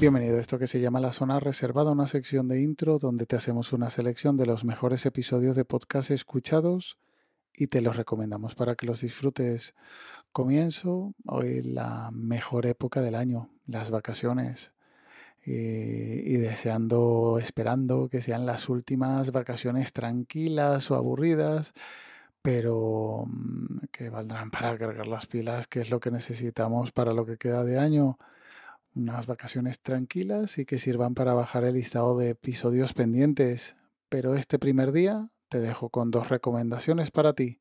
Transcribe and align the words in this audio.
Bienvenido 0.00 0.36
a 0.36 0.40
esto 0.40 0.60
que 0.60 0.68
se 0.68 0.80
llama 0.80 1.00
La 1.00 1.10
Zona 1.10 1.40
Reservada, 1.40 1.90
una 1.90 2.06
sección 2.06 2.46
de 2.46 2.62
intro 2.62 2.98
donde 2.98 3.26
te 3.26 3.34
hacemos 3.34 3.72
una 3.72 3.90
selección 3.90 4.36
de 4.36 4.46
los 4.46 4.64
mejores 4.64 5.04
episodios 5.06 5.56
de 5.56 5.64
podcast 5.64 6.12
escuchados 6.12 6.98
y 7.52 7.66
te 7.66 7.80
los 7.80 7.96
recomendamos 7.96 8.54
para 8.54 8.76
que 8.76 8.86
los 8.86 9.00
disfrutes. 9.00 9.74
Comienzo 10.30 11.14
hoy 11.26 11.62
la 11.62 12.10
mejor 12.12 12.66
época 12.66 13.02
del 13.02 13.16
año, 13.16 13.50
las 13.66 13.90
vacaciones. 13.90 14.72
Y, 15.44 16.36
deseando, 16.36 17.40
esperando 17.42 18.08
que 18.08 18.22
sean 18.22 18.46
las 18.46 18.68
últimas 18.68 19.32
vacaciones 19.32 19.92
tranquilas 19.92 20.92
o 20.92 20.94
aburridas, 20.94 21.72
pero 22.40 23.24
mm, 23.26 23.86
que 23.90 24.10
valdrán 24.10 24.52
para 24.52 24.78
cargar 24.78 25.08
las 25.08 25.26
pilas, 25.26 25.66
que 25.66 25.80
es 25.80 25.90
lo 25.90 25.98
que 25.98 26.12
necesitamos 26.12 26.92
para 26.92 27.14
lo 27.14 27.26
que 27.26 27.36
queda 27.36 27.64
de 27.64 27.80
año 27.80 28.16
unas 28.94 29.26
vacaciones 29.26 29.80
tranquilas 29.80 30.58
y 30.58 30.64
que 30.64 30.78
sirvan 30.78 31.14
para 31.14 31.34
bajar 31.34 31.64
el 31.64 31.74
listado 31.74 32.16
de 32.18 32.30
episodios 32.30 32.92
pendientes. 32.92 33.76
Pero 34.08 34.34
este 34.34 34.58
primer 34.58 34.92
día 34.92 35.30
te 35.48 35.60
dejo 35.60 35.90
con 35.90 36.10
dos 36.10 36.28
recomendaciones 36.28 37.10
para 37.10 37.32
ti. 37.32 37.60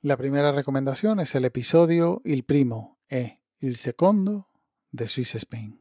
La 0.00 0.16
primera 0.16 0.52
recomendación 0.52 1.20
es 1.20 1.34
el 1.34 1.44
episodio 1.44 2.22
Il 2.24 2.44
primo 2.44 2.98
e 3.08 3.36
il 3.58 3.76
secondo 3.76 4.48
de 4.92 5.06
Swiss 5.06 5.34
Spain. 5.34 5.80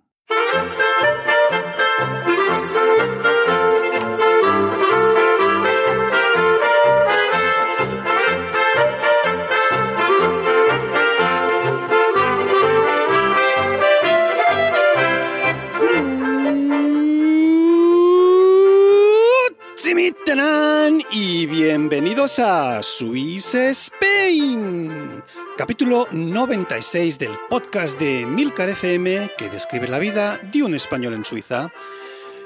Y 21.11 21.47
bienvenidos 21.47 22.37
a 22.37 22.83
Swiss 22.83 23.55
Spain, 23.55 25.23
capítulo 25.57 26.05
96 26.11 27.17
del 27.17 27.31
podcast 27.49 27.99
de 27.99 28.27
Milcar 28.27 28.69
FM 28.69 29.31
que 29.35 29.49
describe 29.49 29.87
la 29.87 29.97
vida 29.97 30.39
de 30.43 30.61
un 30.61 30.75
español 30.75 31.15
en 31.15 31.25
Suiza. 31.25 31.73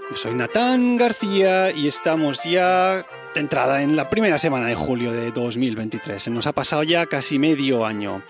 Yo 0.09 0.15
soy 0.15 0.33
Natán 0.33 0.95
García 0.95 1.73
y 1.73 1.89
estamos 1.89 2.45
ya 2.45 3.05
de 3.33 3.41
entrada 3.41 3.81
en 3.81 3.97
la 3.97 4.09
primera 4.09 4.39
semana 4.39 4.67
de 4.67 4.75
julio 4.75 5.11
de 5.11 5.33
2023. 5.33 6.23
Se 6.23 6.31
nos 6.31 6.47
ha 6.47 6.53
pasado 6.53 6.83
ya 6.83 7.05
casi 7.05 7.37
medio 7.37 7.85
año. 7.85 8.23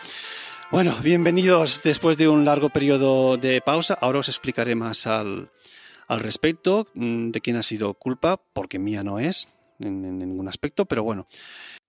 Bueno, 0.71 0.97
bienvenidos 1.03 1.83
después 1.83 2.17
de 2.17 2.27
un 2.27 2.43
largo 2.43 2.69
periodo 2.69 3.37
de 3.37 3.61
pausa. 3.61 3.93
Ahora 4.01 4.17
os 4.17 4.29
explicaré 4.29 4.73
más 4.73 5.05
al, 5.05 5.51
al 6.07 6.19
respecto 6.19 6.87
mm, 6.93 7.31
de 7.31 7.41
quién 7.41 7.55
ha 7.55 7.63
sido 7.63 7.93
culpa, 7.93 8.41
porque 8.53 8.79
mía 8.79 9.03
no 9.03 9.19
es 9.19 9.47
en, 9.79 10.17
ningún 10.19 10.47
aspecto, 10.47 10.85
pero 10.85 11.03
bueno. 11.03 11.27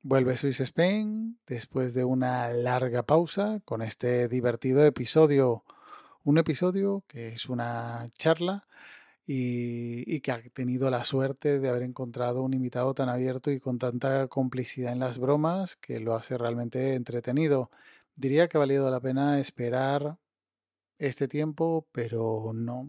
Vuelve 0.02 0.36
Swiss 0.36 0.60
Spain 0.60 1.38
después 1.46 1.94
de 1.94 2.04
una 2.04 2.50
larga 2.50 3.04
pausa 3.04 3.60
con 3.64 3.82
este 3.82 4.28
divertido 4.28 4.84
episodio. 4.84 5.64
Un 6.24 6.38
episodio 6.38 7.04
que 7.06 7.28
es 7.28 7.48
una 7.48 8.08
charla 8.18 8.66
y, 9.26 10.20
que 10.20 10.32
ha 10.32 10.42
tenido 10.50 10.90
la 10.90 11.04
suerte 11.04 11.58
de 11.58 11.68
haber 11.68 11.82
encontrado 11.82 12.42
un 12.42 12.54
invitado 12.54 12.94
tan 12.94 13.08
abierto 13.08 13.50
y 13.50 13.60
con 13.60 13.78
tanta 13.78 14.28
complicidad 14.28 14.92
en 14.92 15.00
las 15.00 15.18
bromas 15.18 15.76
que 15.76 16.00
lo 16.00 16.14
hace 16.14 16.36
realmente 16.36 16.94
entretenido. 16.94 17.70
Diría 18.16 18.48
que 18.48 18.58
ha 18.58 18.60
valido 18.60 18.90
la 18.90 19.00
pena 19.00 19.38
esperar 19.40 20.18
este 20.98 21.28
tiempo, 21.28 21.86
pero 21.92 22.52
no, 22.54 22.88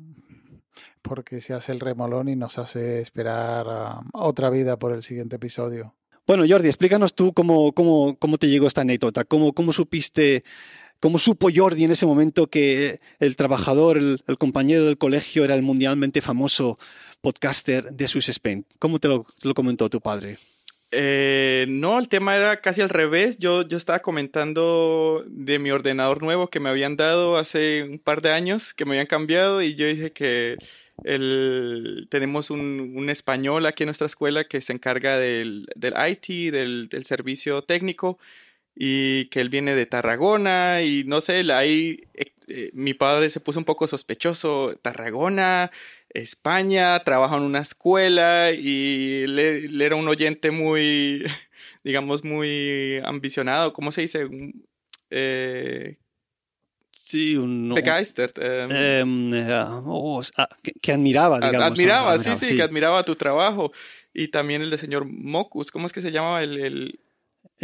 porque 1.01 1.41
se 1.41 1.53
hace 1.53 1.71
el 1.71 1.79
remolón 1.79 2.29
y 2.29 2.35
nos 2.35 2.57
hace 2.57 3.01
esperar 3.01 3.67
a 3.67 4.01
otra 4.13 4.49
vida 4.49 4.77
por 4.77 4.93
el 4.93 5.03
siguiente 5.03 5.35
episodio. 5.37 5.93
Bueno, 6.27 6.43
Jordi, 6.47 6.67
explícanos 6.67 7.13
tú 7.13 7.33
cómo, 7.33 7.71
cómo, 7.73 8.17
cómo 8.17 8.37
te 8.37 8.47
llegó 8.47 8.67
esta 8.67 8.81
anécdota, 8.81 9.25
cómo, 9.25 9.53
cómo 9.53 9.73
supiste, 9.73 10.43
cómo 10.99 11.19
supo 11.19 11.49
Jordi 11.53 11.83
en 11.83 11.91
ese 11.91 12.07
momento 12.07 12.47
que 12.47 12.99
el 13.19 13.35
trabajador, 13.35 13.97
el, 13.97 14.23
compañero 14.39 14.85
del 14.85 14.97
colegio 14.97 15.43
era 15.43 15.53
el 15.53 15.61
mundialmente 15.61 16.21
famoso 16.21 16.79
podcaster 17.21 17.91
de 17.91 18.07
Swiss 18.07 18.29
Spain. 18.29 18.65
¿Cómo 18.79 18.99
te 18.99 19.07
lo, 19.07 19.25
te 19.39 19.47
lo 19.47 19.53
comentó 19.53 19.87
tu 19.89 20.01
padre? 20.01 20.39
Eh, 20.97 21.65
no, 21.67 21.99
el 21.99 22.07
tema 22.07 22.37
era 22.37 22.61
casi 22.61 22.81
al 22.81 22.89
revés. 22.89 23.37
Yo, 23.37 23.67
yo 23.67 23.77
estaba 23.77 23.99
comentando 23.99 25.25
de 25.27 25.59
mi 25.59 25.71
ordenador 25.71 26.23
nuevo 26.23 26.49
que 26.49 26.61
me 26.61 26.69
habían 26.69 26.95
dado 26.95 27.37
hace 27.37 27.83
un 27.83 27.99
par 27.99 28.21
de 28.21 28.31
años, 28.31 28.73
que 28.73 28.85
me 28.85 28.91
habían 28.91 29.07
cambiado, 29.07 29.61
y 29.61 29.75
yo 29.75 29.87
dije 29.87 30.13
que 30.13 30.57
el, 31.03 32.07
tenemos 32.09 32.49
un, 32.49 32.93
un 32.95 33.09
español 33.09 33.65
aquí 33.65 33.83
en 33.83 33.87
nuestra 33.87 34.07
escuela 34.07 34.45
que 34.45 34.61
se 34.61 34.71
encarga 34.71 35.17
del, 35.17 35.67
del 35.75 35.93
IT, 36.09 36.53
del, 36.53 36.87
del, 36.87 37.05
servicio 37.05 37.61
técnico, 37.63 38.17
y 38.73 39.25
que 39.25 39.41
él 39.41 39.49
viene 39.49 39.75
de 39.75 39.85
Tarragona, 39.85 40.81
y 40.81 41.03
no 41.05 41.19
sé, 41.19 41.51
ahí 41.51 42.05
eh, 42.13 42.31
eh, 42.47 42.71
mi 42.73 42.93
padre 42.93 43.29
se 43.29 43.39
puso 43.39 43.59
un 43.59 43.65
poco 43.65 43.87
sospechoso, 43.87 44.77
Tarragona, 44.81 45.71
España, 46.15 46.97
trabaja 47.03 47.35
en 47.35 47.43
una 47.43 47.59
escuela 47.59 48.51
y 48.51 49.23
él, 49.23 49.81
era 49.81 49.95
un 49.95 50.07
oyente 50.07 50.49
muy, 50.49 51.23
digamos, 51.83 52.23
muy 52.23 52.99
ambicionado, 53.03 53.73
¿cómo 53.73 53.91
se 53.91 54.01
dice? 54.01 54.27
Eh, 55.09 55.97
sí, 56.91 57.35
un... 57.35 57.73
Begeistert. 57.75 58.37
Em, 58.37 58.71
em, 58.71 59.33
eh, 59.33 59.65
oh, 59.85 60.21
ah, 60.37 60.49
que, 60.81 60.91
admiraba, 60.91 61.39
digamos. 61.39 61.71
Admiraba, 61.71 62.17
sí, 62.17 62.31
sí, 62.37 62.55
que 62.55 62.63
admiraba 62.63 63.03
tu 63.03 63.15
trabajo. 63.15 63.71
Y 64.13 64.29
también 64.29 64.61
el 64.61 64.69
de 64.69 64.77
señor 64.77 65.05
Mocus, 65.05 65.69
¿cómo 65.69 65.85
es 65.85 65.93
que 65.93 66.01
se 66.01 66.11
llamaba 66.11 66.41
el, 66.41 66.57
el... 66.57 66.99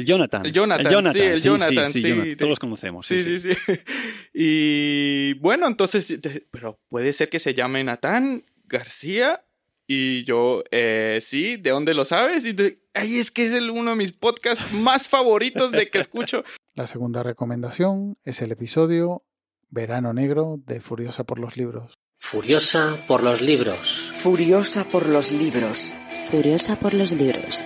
El 0.02 0.06
Jonathan. 0.06 0.46
El 0.46 0.52
Jonathan. 0.52 1.14
sí, 1.14 1.20
el 1.20 1.42
Jonathan, 1.42 1.92
sí, 1.92 2.36
Todos 2.36 2.50
los 2.50 2.60
conocemos. 2.60 3.06
Sí, 3.06 3.22
sí, 3.22 3.40
sí. 3.40 3.50
Y 4.34 5.34
bueno, 5.36 5.68
entonces, 5.68 6.20
pero 6.52 6.80
puede 6.90 7.14
ser 7.14 7.30
que 7.30 7.40
se 7.40 7.54
llame 7.54 7.84
Natán 7.84 8.46
García. 8.66 9.44
Y 9.88 10.24
yo, 10.24 10.64
eh, 10.72 11.20
sí, 11.22 11.58
¿de 11.58 11.72
dónde 11.72 11.94
lo 11.94 12.06
sabes? 12.06 12.46
Y 12.46 12.56
ahí 12.94 13.18
es 13.18 13.30
que 13.30 13.48
es 13.48 13.54
el, 13.54 13.70
uno 13.70 13.92
de 13.92 13.98
mis 13.98 14.14
podcasts 14.14 14.72
más 14.72 15.10
favoritos 15.10 15.72
de 15.72 15.90
que 15.90 16.00
escucho. 16.00 16.44
La 16.76 16.88
segunda 16.88 17.24
recomendación 17.24 18.16
es 18.24 18.42
el 18.42 18.54
episodio 18.54 19.24
Verano 19.70 20.14
Negro 20.14 20.62
de 20.66 20.80
Furiosa 20.80 21.26
por 21.26 21.40
los 21.40 21.58
Libros. 21.58 21.94
Furiosa 22.18 22.96
por 23.08 23.24
los 23.24 23.42
libros. 23.42 24.14
Furiosa 24.16 24.86
por 24.86 25.10
los 25.10 25.32
libros. 25.32 25.92
Furiosa 26.30 26.80
por 26.80 26.94
los 26.94 27.12
libros. 27.12 27.66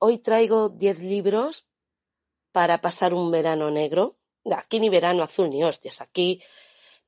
Hoy 0.00 0.18
traigo 0.18 0.68
10 0.68 1.02
libros 1.02 1.66
para 2.52 2.80
pasar 2.80 3.14
un 3.14 3.32
verano 3.32 3.72
negro. 3.72 4.16
Aquí 4.44 4.78
ni 4.78 4.88
verano 4.88 5.24
azul 5.24 5.50
ni 5.50 5.64
hostias, 5.64 6.00
aquí 6.00 6.40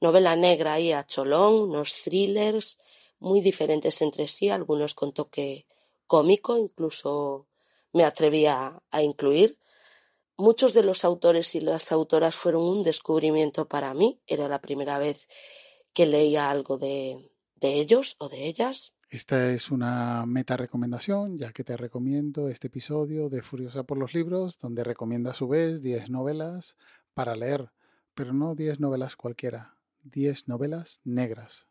novela 0.01 0.35
negra 0.35 0.81
y 0.81 0.91
a 0.91 1.07
cholón, 1.07 1.55
unos 1.71 1.95
thrillers 2.03 2.79
muy 3.21 3.41
diferentes 3.41 4.03
entre 4.03 4.27
sí, 4.27 4.49
algunos 4.49 4.95
con 4.95 5.13
toque 5.13 5.67
cómico, 6.09 6.59
incluso 6.59 7.47
me 7.93 8.03
atrevía 8.03 8.83
a 8.91 9.03
incluir. 9.03 9.57
Muchos 10.37 10.75
de 10.75 10.83
los 10.83 11.05
autores 11.05 11.55
y 11.55 11.61
las 11.61 11.93
autoras 11.93 12.35
fueron 12.35 12.63
un 12.63 12.83
descubrimiento 12.83 13.69
para 13.69 13.95
mí, 13.95 14.21
era 14.27 14.49
la 14.49 14.61
primera 14.61 14.99
vez 14.99 15.29
que 15.93 16.07
leía 16.07 16.51
algo 16.51 16.77
de, 16.77 17.31
de 17.55 17.75
ellos 17.75 18.17
o 18.19 18.29
de 18.29 18.47
ellas. 18.47 18.93
Esta 19.11 19.51
es 19.51 19.73
una 19.73 20.25
meta 20.25 20.57
recomendación, 20.57 21.37
ya 21.37 21.51
que 21.51 21.65
te 21.65 21.77
recomiendo 21.77 22.49
este 22.49 22.69
episodio 22.69 23.29
de 23.29 23.43
Furiosa 23.43 23.83
por 23.83 23.99
los 23.99 24.15
Libros, 24.15 24.57
donde 24.57 24.85
recomienda 24.85 25.33
a 25.33 25.35
su 25.35 25.49
vez 25.49 25.83
10 25.83 26.11
novelas 26.11 26.77
para 27.13 27.35
leer, 27.35 27.73
pero 28.15 28.33
no 28.33 28.55
10 28.55 28.79
novelas 28.79 29.17
cualquiera, 29.17 29.75
10 30.05 30.47
novelas 30.47 31.01
negras. 31.03 31.67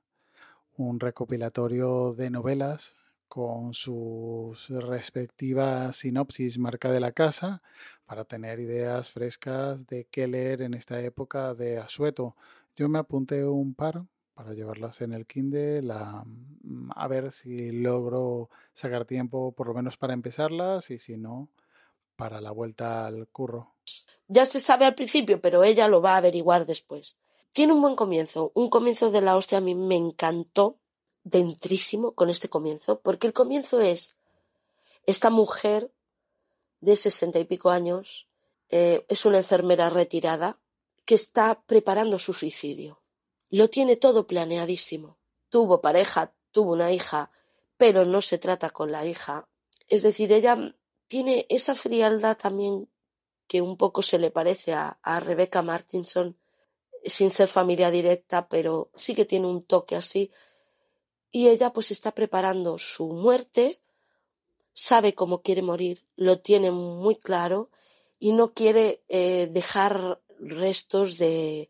Un 0.76 1.00
recopilatorio 1.00 2.14
de 2.14 2.30
novelas 2.30 3.16
con 3.30 3.74
sus 3.74 4.68
respectivas 4.68 5.96
sinopsis 5.96 6.60
marca 6.60 6.92
de 6.92 7.00
la 7.00 7.14
casa 7.14 7.62
para 8.06 8.26
tener 8.26 8.60
ideas 8.60 9.12
frescas 9.12 9.88
de 9.88 10.10
qué 10.12 10.28
leer 10.28 10.62
en 10.62 10.74
esta 10.74 11.00
época 11.00 11.54
de 11.54 11.78
asueto. 11.78 12.36
Yo 12.76 12.90
me 12.90 13.00
apunté 13.00 13.46
un 13.46 13.74
par 13.76 14.04
para 14.40 14.54
llevarlas 14.54 15.02
en 15.02 15.12
el 15.12 15.26
Kindle, 15.26 15.92
a, 15.92 16.24
a 16.96 17.08
ver 17.10 17.30
si 17.30 17.74
logro 17.74 18.50
sacar 18.72 19.04
tiempo 19.04 19.52
por 19.52 19.68
lo 19.68 19.74
menos 19.74 19.98
para 19.98 20.14
empezarlas 20.14 20.92
y 20.92 20.98
si 20.98 21.18
no, 21.18 21.50
para 22.16 22.40
la 22.40 22.52
vuelta 22.52 23.06
al 23.06 23.28
curro. 23.28 23.76
Ya 24.30 24.46
se 24.46 24.62
sabe 24.62 24.86
al 24.86 24.96
principio, 24.96 25.42
pero 25.42 25.66
ella 25.66 25.90
lo 25.90 26.02
va 26.02 26.14
a 26.14 26.18
averiguar 26.20 26.66
después. 26.66 27.18
Tiene 27.52 27.74
un 27.74 27.82
buen 27.82 27.98
comienzo, 27.98 28.54
un 28.56 28.70
comienzo 28.70 29.12
de 29.12 29.20
la 29.20 29.36
hostia 29.36 29.58
a 29.58 29.62
mí 29.62 29.76
me 29.76 29.98
encantó 29.98 30.78
dentrísimo 31.26 32.14
con 32.14 32.30
este 32.30 32.48
comienzo, 32.48 33.02
porque 33.02 33.28
el 33.28 33.34
comienzo 33.34 33.82
es 33.82 34.16
esta 35.06 35.30
mujer 35.30 35.92
de 36.80 36.96
sesenta 36.96 37.40
y 37.40 37.44
pico 37.44 37.72
años, 37.72 38.30
eh, 38.70 39.06
es 39.10 39.26
una 39.26 39.40
enfermera 39.40 39.90
retirada 39.90 40.58
que 41.04 41.16
está 41.16 41.62
preparando 41.66 42.20
su 42.20 42.34
suicidio. 42.34 42.99
Lo 43.50 43.70
tiene 43.70 43.96
todo 43.96 44.28
planeadísimo. 44.28 45.18
Tuvo 45.50 45.82
pareja, 45.82 46.34
tuvo 46.52 46.74
una 46.74 46.92
hija, 46.92 47.32
pero 47.78 48.06
no 48.06 48.22
se 48.22 48.38
trata 48.38 48.70
con 48.70 48.92
la 48.92 49.06
hija. 49.06 49.48
Es 49.88 50.04
decir, 50.04 50.32
ella 50.32 50.76
tiene 51.08 51.46
esa 51.50 51.76
frialdad 51.76 52.38
también 52.38 52.90
que 53.48 53.62
un 53.62 53.78
poco 53.78 54.04
se 54.04 54.20
le 54.20 54.30
parece 54.30 54.74
a, 54.74 55.00
a 55.02 55.20
Rebecca 55.20 55.64
Martinson, 55.64 56.38
sin 57.04 57.32
ser 57.32 57.48
familia 57.48 57.90
directa, 57.90 58.48
pero 58.48 58.92
sí 58.96 59.16
que 59.16 59.26
tiene 59.26 59.48
un 59.48 59.64
toque 59.64 59.96
así. 59.96 60.32
Y 61.32 61.48
ella 61.48 61.74
pues 61.74 61.90
está 61.90 62.12
preparando 62.14 62.78
su 62.78 63.08
muerte, 63.08 63.82
sabe 64.74 65.16
cómo 65.16 65.42
quiere 65.42 65.64
morir, 65.64 66.06
lo 66.16 66.40
tiene 66.40 66.72
muy 66.72 67.16
claro 67.16 67.70
y 68.20 68.34
no 68.34 68.54
quiere 68.54 69.04
eh, 69.08 69.48
dejar 69.52 70.22
restos 70.40 71.18
de, 71.18 71.70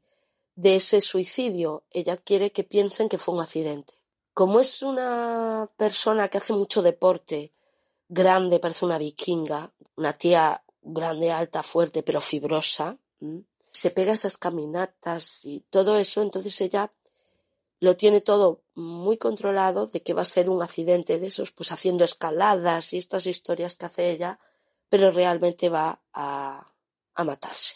de 0.59 0.75
ese 0.75 0.99
suicidio. 0.99 1.85
Ella 1.89 2.17
quiere 2.17 2.51
que 2.51 2.65
piensen 2.65 3.07
que 3.07 3.17
fue 3.17 3.33
un 3.33 3.41
accidente. 3.41 3.93
Como 4.33 4.59
es 4.59 4.83
una 4.83 5.69
persona 5.77 6.27
que 6.27 6.37
hace 6.37 6.51
mucho 6.51 6.81
deporte, 6.81 7.53
grande, 8.09 8.59
parece 8.59 8.83
una 8.83 8.97
vikinga, 8.97 9.71
una 9.95 10.13
tía 10.13 10.61
grande, 10.81 11.31
alta, 11.31 11.63
fuerte, 11.63 12.03
pero 12.03 12.19
fibrosa, 12.19 12.97
se 13.71 13.91
pega 13.91 14.13
esas 14.13 14.37
caminatas 14.37 15.45
y 15.45 15.61
todo 15.69 15.97
eso, 15.97 16.21
entonces 16.21 16.59
ella 16.59 16.91
lo 17.79 17.95
tiene 17.95 18.19
todo 18.19 18.61
muy 18.75 19.17
controlado 19.17 19.87
de 19.87 20.01
que 20.03 20.13
va 20.13 20.23
a 20.23 20.35
ser 20.35 20.49
un 20.49 20.61
accidente 20.61 21.19
de 21.19 21.27
esos, 21.27 21.51
pues 21.51 21.71
haciendo 21.71 22.03
escaladas 22.03 22.91
y 22.91 22.97
estas 22.97 23.27
historias 23.27 23.77
que 23.77 23.85
hace 23.85 24.11
ella, 24.11 24.39
pero 24.89 25.11
realmente 25.11 25.69
va 25.69 26.01
a, 26.11 26.73
a 27.13 27.23
matarse. 27.23 27.75